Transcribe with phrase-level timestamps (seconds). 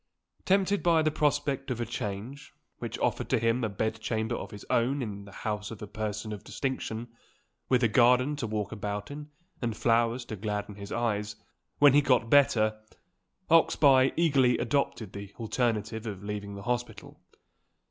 [0.45, 4.49] Tempted by the prospect of a change, which offered to him a bed chamber of
[4.49, 7.09] his own in the house of a person of distinction
[7.69, 9.29] with a garden to walk about in,
[9.61, 11.35] and flowers to gladden his eyes,
[11.77, 12.81] when he got better
[13.51, 17.21] Oxbye eagerly adopted the alternative of leaving the hospital.